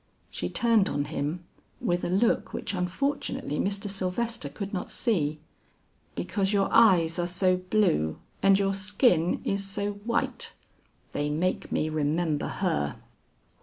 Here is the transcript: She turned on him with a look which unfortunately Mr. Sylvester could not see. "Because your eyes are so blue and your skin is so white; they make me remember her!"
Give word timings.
She 0.31 0.49
turned 0.49 0.89
on 0.89 1.05
him 1.05 1.43
with 1.79 2.03
a 2.03 2.09
look 2.09 2.53
which 2.53 2.73
unfortunately 2.73 3.59
Mr. 3.59 3.87
Sylvester 3.87 4.49
could 4.49 4.73
not 4.73 4.89
see. 4.89 5.37
"Because 6.15 6.51
your 6.51 6.69
eyes 6.71 7.19
are 7.19 7.27
so 7.27 7.57
blue 7.57 8.17
and 8.41 8.57
your 8.57 8.73
skin 8.73 9.43
is 9.45 9.63
so 9.63 9.91
white; 9.91 10.53
they 11.11 11.29
make 11.29 11.71
me 11.71 11.87
remember 11.87 12.47
her!" 12.47 12.95